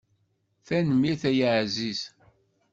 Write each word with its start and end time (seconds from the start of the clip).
Tanemmirt 0.67 1.23
ay 1.29 1.39
aɛziz. 1.49 2.01